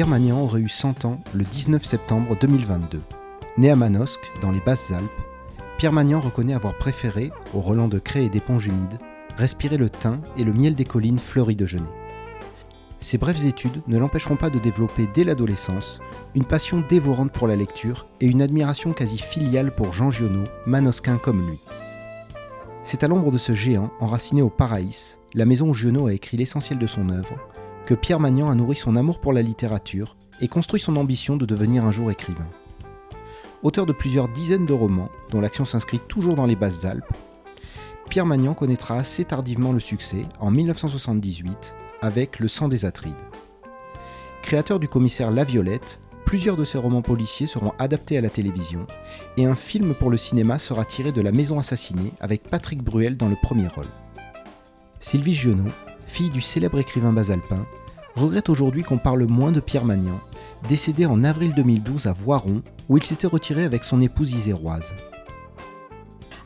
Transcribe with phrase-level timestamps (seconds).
[0.00, 3.02] Pierre Magnan aurait eu 100 ans le 19 septembre 2022.
[3.58, 5.04] Né à Manosque, dans les Basses-Alpes,
[5.76, 8.98] Pierre Magnan reconnaît avoir préféré, au relent de craie et d'éponges humides,
[9.36, 11.84] respirer le thym et le miel des collines fleuries de genêt.
[13.00, 16.00] Ses brèves études ne l'empêcheront pas de développer dès l'adolescence
[16.34, 21.18] une passion dévorante pour la lecture et une admiration quasi filiale pour Jean Giono, manosquin
[21.18, 21.58] comme lui.
[22.84, 26.38] C'est à l'ombre de ce géant, enraciné au Paraïs, la maison où Giono a écrit
[26.38, 27.36] l'essentiel de son œuvre,
[27.94, 31.84] Pierre Magnan a nourri son amour pour la littérature et construit son ambition de devenir
[31.84, 32.48] un jour écrivain.
[33.62, 37.12] Auteur de plusieurs dizaines de romans, dont l'action s'inscrit toujours dans les Basses-Alpes,
[38.08, 43.14] Pierre Magnan connaîtra assez tardivement le succès, en 1978, avec Le sang des Atrides.
[44.42, 48.86] Créateur du commissaire La Violette, plusieurs de ses romans policiers seront adaptés à la télévision,
[49.36, 53.16] et un film pour le cinéma sera tiré de La Maison assassinée avec Patrick Bruel
[53.16, 53.86] dans le premier rôle.
[55.00, 55.70] Sylvie Giono,
[56.06, 57.64] fille du célèbre écrivain basalpin,
[58.14, 60.20] regrette aujourd'hui qu'on parle moins de Pierre Magnan,
[60.68, 64.92] décédé en avril 2012 à Voiron, où il s'était retiré avec son épouse iséroise.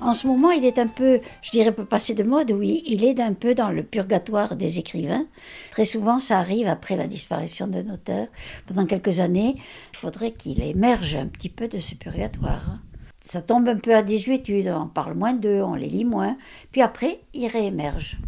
[0.01, 3.05] En ce moment, il est un peu, je dirais pas passé de mode, oui, il
[3.05, 5.27] est un peu dans le purgatoire des écrivains.
[5.71, 8.27] Très souvent, ça arrive après la disparition d'un auteur.
[8.67, 12.81] Pendant quelques années, il faudrait qu'il émerge un petit peu de ce purgatoire.
[13.25, 16.37] Ça tombe un peu à désuétude, on parle moins d'eux, on les lit moins,
[16.71, 18.19] puis après, il réémerge.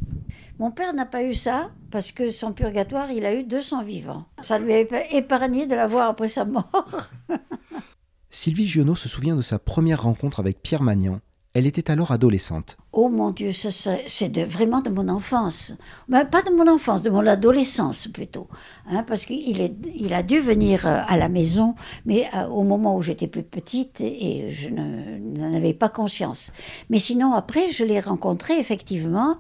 [0.59, 4.25] Mon père n'a pas eu ça parce que son purgatoire, il a eu 200 vivants.
[4.41, 4.81] Ça lui a
[5.15, 7.09] épargné de l'avoir après sa mort.
[8.31, 11.21] Sylvie Giono se souvient de sa première rencontre avec Pierre Magnan.
[11.59, 12.77] Elle était alors adolescente.
[12.93, 15.73] Oh mon Dieu, c'est de, vraiment de mon enfance.
[16.07, 18.49] Mais pas de mon enfance, de mon adolescence plutôt.
[18.91, 22.95] Hein, parce qu'il il a dû venir euh, à la maison, mais euh, au moment
[22.95, 26.53] où j'étais plus petite et je n'en avais pas conscience.
[26.91, 29.39] Mais sinon, après, je l'ai rencontré effectivement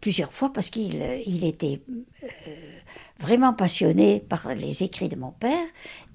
[0.00, 1.80] plusieurs fois parce qu'il il était
[3.20, 5.66] vraiment passionné par les écrits de mon père.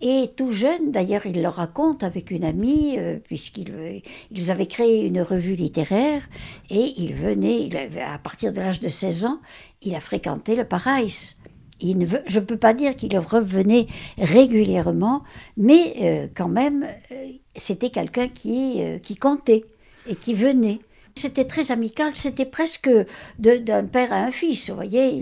[0.01, 5.05] Et tout jeune, d'ailleurs, il le raconte avec une amie, euh, puisqu'ils ils avaient créé
[5.05, 6.21] une revue littéraire.
[6.69, 9.39] Et il venait, il avait, à partir de l'âge de 16 ans,
[9.81, 11.37] il a fréquenté le Paradis.
[11.81, 13.87] Il ne je ne peux pas dire qu'il revenait
[14.17, 15.23] régulièrement,
[15.57, 19.65] mais euh, quand même, euh, c'était quelqu'un qui, qui comptait
[20.07, 20.79] et qui venait.
[21.15, 22.89] C'était très amical, c'était presque
[23.37, 24.69] d'un père à un fils.
[24.69, 25.21] Vous voyez,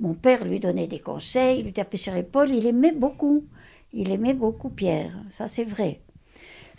[0.00, 3.44] mon père lui donnait des conseils, il lui tapait sur l'épaule, il aimait beaucoup.
[3.92, 6.00] Il aimait beaucoup Pierre, ça c'est vrai.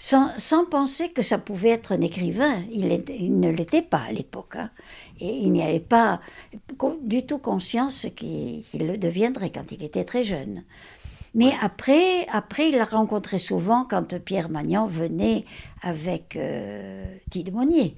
[0.01, 2.63] Sans, penser que ça pouvait être un écrivain.
[2.71, 2.87] Il,
[3.39, 4.55] ne l'était pas à l'époque.
[4.55, 4.69] Hein.
[5.19, 6.21] Et il n'y avait pas
[7.01, 10.63] du tout conscience qu'il le deviendrait quand il était très jeune.
[11.35, 15.43] Mais après, après, il l'a rencontré souvent quand Pierre Magnan venait
[15.81, 17.95] avec euh, Tide Monnier.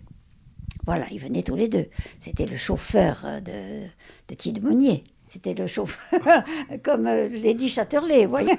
[0.85, 1.87] Voilà, ils venaient tous les deux.
[2.19, 5.03] C'était le chauffeur euh, de, de Monnier.
[5.27, 6.43] C'était le chauffeur,
[6.83, 8.57] comme euh, Lady Chatterley, voyez.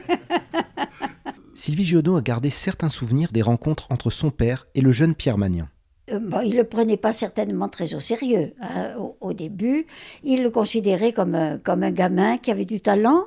[1.55, 5.37] Sylvie Giono a gardé certains souvenirs des rencontres entre son père et le jeune Pierre
[5.37, 5.69] Magnan.
[6.11, 9.87] Euh, il ne le prenait pas certainement très au sérieux hein, au, début.
[10.25, 13.25] Il le considérait comme un, comme un gamin qui avait du talent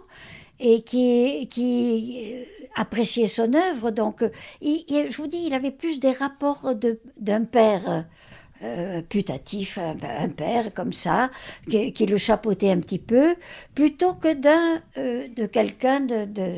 [0.59, 2.45] et qui, qui
[2.75, 3.91] appréciait son œuvre.
[3.91, 4.23] Donc,
[4.61, 6.73] je vous dis, il avait plus des rapports
[7.19, 8.05] d'un père
[8.63, 11.29] euh, putatif, un, père comme ça,
[11.69, 13.35] qui, le chapeautait un petit peu,
[13.73, 16.57] plutôt que d'un euh, de quelqu'un de, de,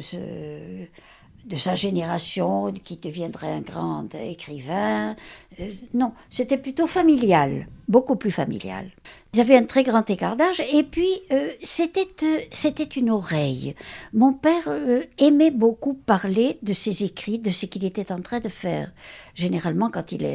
[1.48, 5.16] de, sa génération qui deviendrait un grand écrivain.
[5.60, 8.92] Euh, non, c'était plutôt familial, beaucoup plus familial.
[9.34, 13.76] Ils avaient un très grand écart d'âge et puis euh, c'était euh, c'était une oreille.
[14.14, 14.68] Mon père
[15.18, 18.92] aimait beaucoup parler de ses écrits, de ce qu'il était en train de faire.
[19.36, 20.26] Généralement, quand il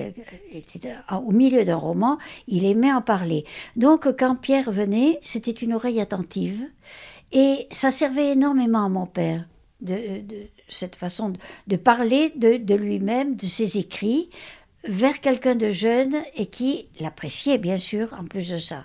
[0.52, 3.44] était au milieu d'un roman, il aimait en parler.
[3.76, 6.64] Donc, quand Pierre venait, c'était une oreille attentive
[7.32, 9.46] et ça servait énormément à mon père.
[9.80, 10.22] De,
[10.72, 11.32] cette façon
[11.66, 14.30] de, parler de, lui-même, de ses écrits,
[14.84, 18.84] vers quelqu'un de jeune et qui l'appréciait bien sûr en plus de ça.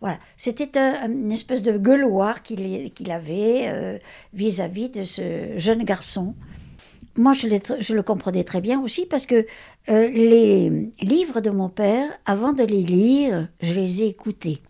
[0.00, 3.98] Voilà, c'était une espèce de gueuloir qu'il avait euh,
[4.34, 6.34] vis-à-vis de ce jeune garçon.
[7.16, 7.48] Moi, je,
[7.80, 9.46] je, le comprenais très bien aussi parce que
[9.88, 14.60] euh, les livres de mon père, avant de les lire, je les ai écoutés.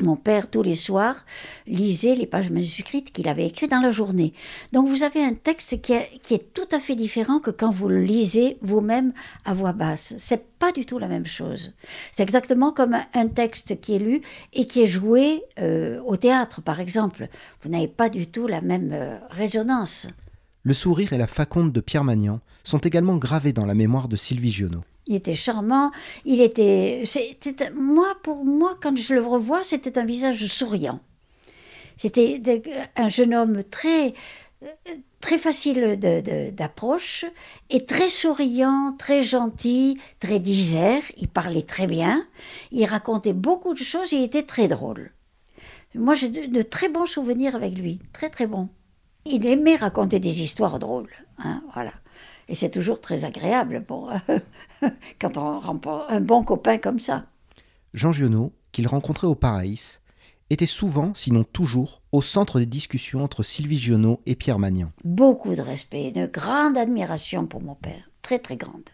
[0.00, 1.24] Mon père, tous les soirs,
[1.66, 4.32] lisait les pages manuscrites qu'il avait écrites dans la journée.
[4.72, 8.00] Donc vous avez un texte qui est, tout à fait différent que quand vous le
[8.00, 9.12] lisez vous-même
[9.44, 10.14] à voix basse.
[10.18, 11.72] C'est pas du tout la même chose.
[12.12, 14.22] C'est exactement comme un texte qui est lu
[14.52, 17.28] et qui est joué euh, au théâtre, par exemple.
[17.62, 20.08] Vous n'avez pas du tout la même euh, résonance.
[20.64, 24.16] Le sourire et la faconde de Pierre Magnan sont également gravés dans la mémoire de
[24.16, 24.82] Sylvie Giono.
[25.06, 25.90] Il était charmant.
[26.24, 27.02] Il était,
[27.74, 31.00] moi, pour moi, quand je le revois, c'était un visage souriant.
[31.96, 32.40] C'était
[32.96, 34.14] un jeune homme très,
[35.20, 35.98] très facile
[36.52, 37.24] d'approche
[37.70, 41.02] et très souriant, très gentil, très disert.
[41.16, 42.26] Il parlait très bien,
[42.72, 45.12] il racontait beaucoup de choses, il était très drôle.
[45.94, 48.68] Moi, j'ai de, très bons souvenirs avec lui, très très bons.
[49.26, 51.92] Il aimait raconter des histoires drôles, hein, voilà.
[52.48, 54.12] Et c'est toujours très agréable pour
[55.20, 57.24] quand on rencontre un bon copain comme ça.
[57.94, 60.00] Jean Giono, qu'il rencontrait au Paraïs,
[60.50, 64.90] était souvent, sinon toujours, au centre des discussions entre Sylvie Giono et Pierre Magnan.
[65.04, 68.90] Beaucoup de respect, une grande admiration pour mon père, très très grande.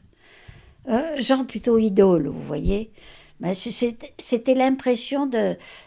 [0.88, 2.92] Euh, genre plutôt idole, vous voyez.
[3.40, 5.30] Mais c'était l'impression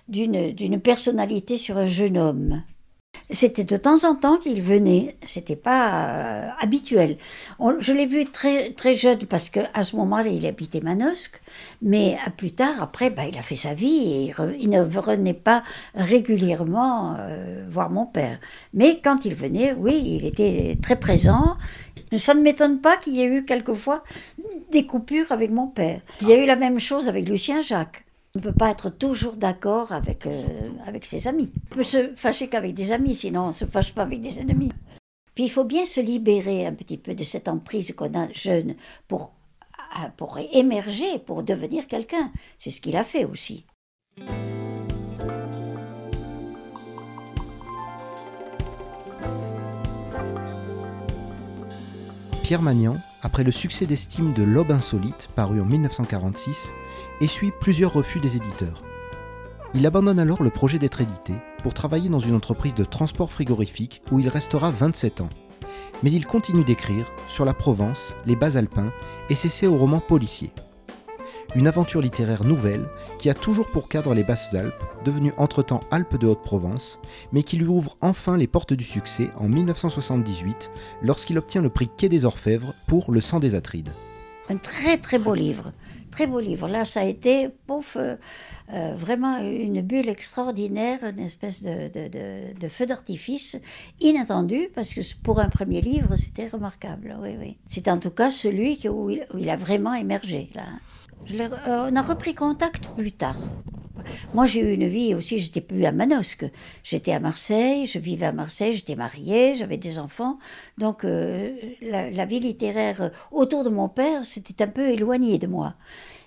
[0.07, 2.63] d'une personnalité sur un jeune homme.
[3.29, 7.17] C'était de temps en temps qu'il venait, c'était pas euh, habituel.
[7.79, 11.41] je l'ai vu très, très jeune parce qu'à ce moment-là, il habitait Manosque,
[11.81, 15.63] mais plus tard, après, bah, il a fait sa vie et il, ne venait pas
[15.95, 18.39] régulièrement euh, voir mon père.
[18.73, 21.57] Mais quand il venait, oui, il était très présent.
[22.17, 24.03] Ça ne m'étonne pas qu'il y ait eu quelquefois
[24.71, 26.01] des coupures avec mon père.
[26.21, 28.03] Il y a eu la même chose avec Lucien Jacques.
[28.35, 30.43] On ne peut pas être toujours d'accord avec, euh,
[30.87, 31.53] avec ses amis.
[31.71, 34.39] On peut se fâcher qu'avec des amis, sinon on ne se fâche pas avec des
[34.39, 34.71] ennemis.
[35.35, 38.75] Puis il faut bien se libérer un petit peu de cette emprise qu'on a jeune
[39.07, 39.33] pour,
[39.99, 42.31] euh, pour émerger, pour devenir quelqu'un.
[42.57, 43.65] C'est ce qu'il a fait aussi.
[52.41, 56.73] Pierre Magnan, après le succès d'estime de L'Aube insolite, paru en 1946,
[57.21, 58.83] essuie plusieurs refus des éditeurs.
[59.73, 61.33] Il abandonne alors le projet d'être édité
[61.63, 65.29] pour travailler dans une entreprise de transport frigorifique où il restera 27 ans.
[66.03, 68.91] Mais il continue d'écrire sur la Provence, les bas alpins
[69.29, 70.51] et s'essaie au roman policier.
[71.55, 72.85] Une aventure littéraire nouvelle
[73.19, 76.99] qui a toujours pour cadre les Basses-Alpes, devenues entre-temps Alpes de Haute-Provence,
[77.31, 81.89] mais qui lui ouvre enfin les portes du succès en 1978 lorsqu'il obtient le prix
[81.95, 83.91] Quai des Orfèvres pour Le sang des Atrides.
[84.49, 85.71] Un très très beau livre,
[86.11, 86.67] très beau livre.
[86.67, 88.15] Là, ça a été, pouf, euh,
[88.73, 93.57] euh, vraiment une bulle extraordinaire, une espèce de, feu d'artifice
[94.01, 97.15] inattendu, parce que pour un premier livre, c'était remarquable.
[97.21, 97.57] Oui, oui.
[97.67, 100.49] C'est en tout cas celui où, il, a vraiment émergé.
[100.55, 100.63] Là.
[101.31, 103.37] Euh, on a repris contact plus tard.
[104.33, 106.45] Moi, j'ai eu une vie aussi, j'étais plus à Manosque.
[106.83, 110.39] J'étais à Marseille, je vivais à Marseille, j'étais mariée, j'avais des enfants.
[110.77, 115.75] Donc, euh, la, vie littéraire autour de mon père, c'était un peu éloigné de moi.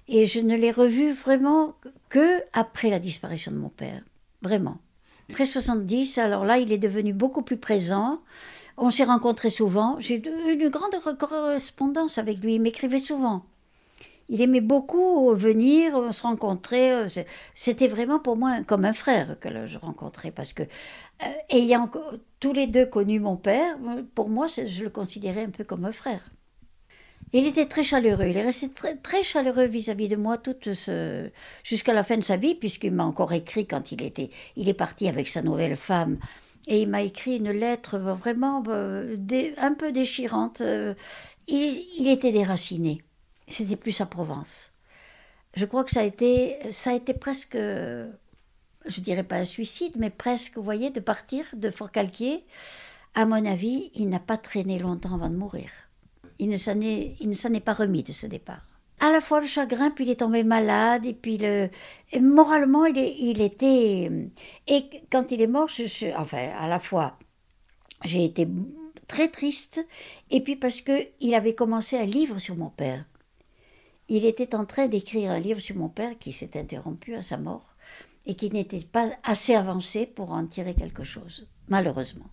[0.08, 1.74] Et je ne l'ai revu vraiment
[2.08, 4.00] que après la disparition de mon père.
[4.40, 4.78] Vraiment.
[5.28, 8.20] Après 70, alors là, il est devenu beaucoup plus présent.
[8.76, 9.96] On s'est rencontrés souvent.
[9.98, 12.54] J'ai eu une grande correspondance avec lui.
[12.54, 13.44] Il m'écrivait souvent.
[14.28, 16.92] Il aimait beaucoup venir, se rencontrer.
[16.92, 17.08] Euh,
[17.54, 21.90] c'était vraiment pour moi comme un frère que je rencontrais parce que, euh, ayant
[22.40, 23.76] tous les deux connu mon père,
[24.14, 26.30] pour moi, je le considérais un peu comme un frère.
[27.32, 28.26] Il était très chaleureux.
[28.26, 30.68] Il est resté très, très chaleureux vis-à-vis de moi toute
[31.64, 34.74] jusqu'à la fin de sa vie, puisqu'il m'a encore écrit quand il était, il est
[34.74, 36.18] parti avec sa nouvelle femme.
[36.68, 39.16] Et il m'a écrit une lettre vraiment euh,
[39.58, 40.62] un peu déchirante.
[41.48, 43.05] Il était déraciné
[43.48, 44.72] c'était plus à Provence.
[45.54, 49.94] Je crois que ça a été, ça a été presque, je dirais pas un suicide,
[49.96, 52.44] mais presque, vous voyez, de partir de Fort-Calquier.
[53.14, 55.70] À mon avis, il n'a pas traîné longtemps avant de mourir.
[56.38, 58.60] Il ne s'en est, pas remis de ce départ.
[59.00, 61.70] À la fois le chagrin, puis il est tombé malade, et puis le,
[62.20, 64.10] moralement, il, il, était.
[64.66, 65.68] Et quand il est mort,
[66.16, 67.18] enfin, à la fois,
[68.04, 68.46] j'ai été
[69.06, 69.86] très triste,
[70.30, 73.04] et puis parce qu'il avait commencé un livre sur mon père
[74.08, 77.36] il était en train d'écrire un livre sur mon père qui s'est interrompu à sa
[77.36, 77.66] mort
[78.26, 82.26] et qui n'était pas assez avancé pour en tirer quelque chose, malheureusement.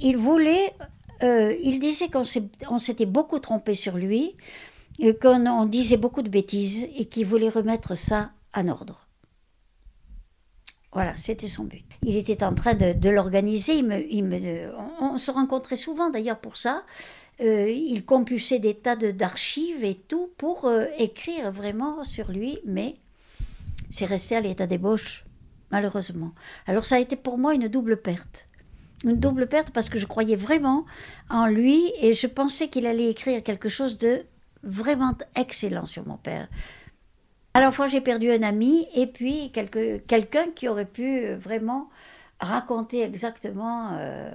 [0.00, 0.74] Il voulait,
[1.22, 4.36] euh, il disait qu'on s'était beaucoup trompé sur lui,
[5.20, 9.08] qu'on disait beaucoup de bêtises et qu'il voulait remettre ça en ordre.
[10.92, 11.84] Voilà, c'était son but.
[12.02, 13.84] Il était en train de, l'organiser.
[15.00, 16.82] on, se rencontrait souvent d'ailleurs pour ça.
[17.40, 22.96] Euh, il compulsait des tas d'archives et tout pour euh, écrire vraiment sur lui, mais
[23.90, 25.24] c'est resté à l'état d'ébauche,
[25.70, 26.32] malheureusement.
[26.66, 28.48] Alors ça a été pour moi une double perte.
[29.04, 30.84] Une double perte parce que je croyais vraiment
[31.30, 34.24] en lui et je pensais qu'il allait écrire quelque chose de
[34.64, 36.48] vraiment excellent sur mon père.
[37.54, 41.88] À la fois j'ai perdu un ami et puis quelqu'un qui aurait pu vraiment
[42.40, 43.90] raconter exactement...
[43.92, 44.32] Euh,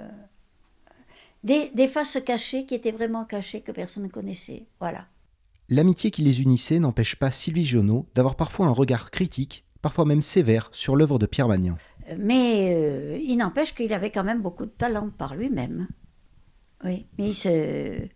[1.44, 4.66] des, faces cachées qui étaient vraiment cachées, que personne ne connaissait.
[4.80, 5.08] Voilà.
[5.70, 10.22] L'amitié qui les unissait n'empêche pas Sylvie Gionneau d'avoir parfois un regard critique, parfois même
[10.22, 11.78] sévère, sur l'œuvre de Pierre Magnan.
[12.18, 15.88] Mais euh, il n'empêche qu'il avait quand même beaucoup de talent par lui-même.
[16.84, 17.08] oui.
[17.18, 18.08] Mais il se...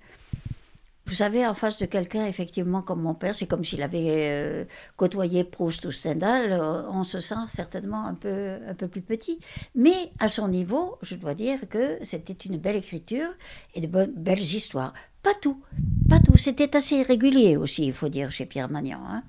[1.08, 4.66] Vous savez, en face de quelqu'un, effectivement, comme mon père, c'est comme s'il avait euh,
[4.98, 9.40] côtoyé Proust ou Stendhal, euh, on se sent certainement un peu, un peu plus petit.
[9.74, 13.30] Mais à son niveau, je dois dire que c'était une belle écriture
[13.74, 14.94] et de bonnes, belles histoires.
[15.24, 15.62] Pas tout,
[16.10, 16.36] pas tout.
[16.36, 19.00] C'était assez irrégulier aussi, il faut dire, chez Pierre Magnan.
[19.08, 19.24] Hein.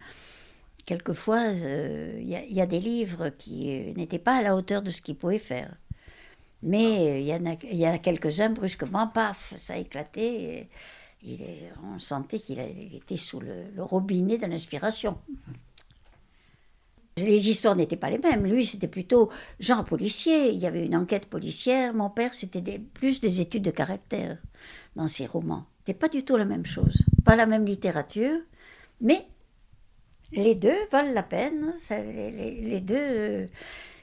[0.85, 5.01] Quelquefois, euh, il y, a des livres qui n'étaient pas à la hauteur de ce
[5.01, 5.77] qu'il pouvait faire.
[6.61, 10.69] Mais il y, en a, a quelques-uns, brusquement, paf, ça a éclaté
[11.23, 11.41] il
[11.85, 15.19] on sentait qu'il était sous le, robinet de l'inspiration.
[17.17, 18.45] Les histoires n'étaient pas les mêmes.
[18.45, 20.51] Lui, c'était plutôt genre policier.
[20.51, 21.93] Il y avait une enquête policière.
[21.93, 24.39] Mon père, c'était plus des études de caractère
[24.95, 25.67] dans ses romans.
[25.81, 26.97] C'était pas du tout la même chose.
[27.25, 28.39] Pas la même littérature,
[29.01, 29.27] mais
[30.31, 31.75] les deux valent la peine.
[31.91, 33.49] les, deux.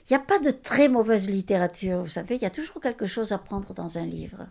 [0.10, 2.36] Il n'y a pas de très mauvaise littérature, vous savez.
[2.36, 4.46] Il y a toujours quelque chose à prendre dans un livre.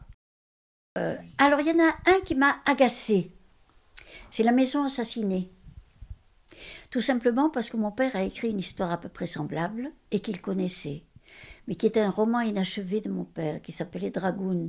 [0.97, 3.33] Euh, alors, il y en a un qui m'a agacé.
[4.31, 5.51] C'est La Maison assassinée.
[6.91, 10.21] Tout simplement parce que mon père a écrit une histoire à peu près semblable et
[10.21, 11.03] qu'il connaissait,
[11.67, 14.69] mais qui était un roman inachevé de mon père qui s'appelait Dragoon.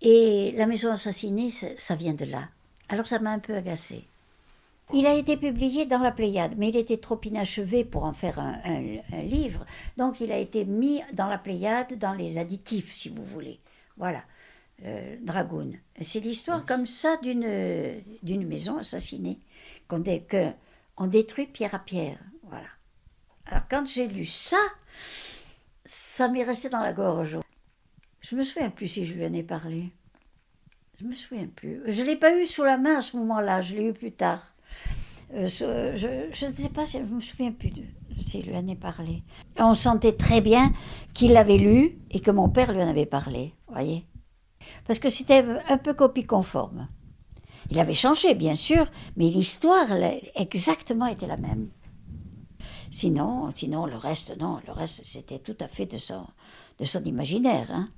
[0.00, 2.48] Et La Maison assassinée, ça vient de là.
[2.88, 4.04] Alors ça m'a un peu agacé.
[4.92, 8.40] Il a été publié dans la Pléiade, mais il était trop inachevé pour en faire
[8.40, 9.64] un, un livre.
[9.96, 13.60] Donc il a été mis dans la Pléiade, dans les additifs, si vous voulez.
[13.96, 14.22] Voilà.
[14.80, 15.72] Dragoon.
[16.00, 19.40] C'est l'histoire comme ça d'une, maison assassinée,
[19.88, 19.98] qu'on,
[21.06, 22.18] détruit pierre à pierre.
[22.44, 22.68] Voilà.
[23.46, 24.58] Alors quand j'ai lu ça,
[25.84, 27.38] ça m'est resté dans la gorge.
[28.20, 29.90] Je me souviens plus si je lui en ai parlé.
[31.00, 31.80] Je me souviens plus.
[31.86, 34.54] Je l'ai pas eu sous la main à ce moment-là, je l'ai eu plus tard.
[35.34, 37.82] Euh, je ne sais pas, si, je me souviens plus de,
[38.20, 39.22] si je lui en ai parlé.
[39.56, 40.72] On sentait très bien
[41.14, 44.04] qu'il l'avait lu et que mon père lui en avait parlé, voyez
[44.86, 46.88] parce que c'était un peu copie conforme.
[47.70, 49.86] Il avait changé, bien sûr, mais l'histoire
[50.34, 51.68] exactement était la même.
[52.90, 56.26] Sinon, sinon le reste, non, le reste, c'était tout à fait de son,
[56.78, 57.68] de son imaginaire.
[57.70, 57.90] Hein.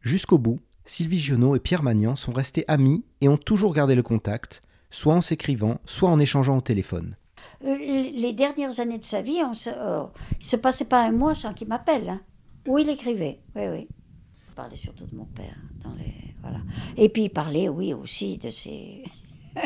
[0.00, 4.02] Jusqu'au bout, Sylvie Giono et Pierre Magnan sont restés amis et ont toujours gardé le
[4.02, 7.16] contact, soit en s'écrivant, soit en échangeant au téléphone.
[7.64, 11.04] Euh, les dernières années de sa vie, on se, oh, il ne se passait pas
[11.04, 12.08] un mois sans qu'il m'appelle.
[12.08, 12.20] Hein.
[12.66, 13.88] Ou il écrivait, oui, oui
[14.52, 15.56] parlait surtout de mon père.
[15.82, 16.60] Dans les, voilà.
[16.96, 19.04] Et puis il parlait, oui, aussi de ses.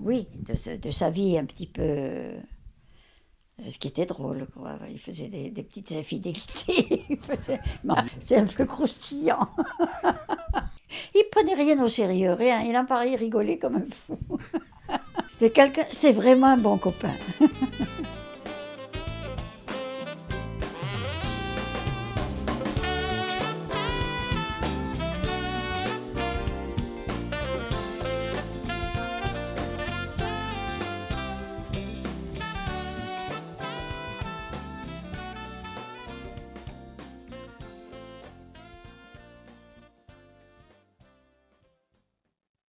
[0.00, 1.82] oui, de, de, sa vie un petit peu.
[1.82, 2.40] Euh,
[3.68, 4.78] ce qui était drôle, quoi.
[4.90, 7.04] Il faisait des, des petites infidélités.
[8.20, 9.48] c'est un peu croustillant.
[11.14, 12.62] il prenait rien au sérieux, rien.
[12.62, 14.18] Il en parlait, il rigolait comme un fou.
[15.28, 17.14] C'était quelqu'un, c'est vraiment un bon copain.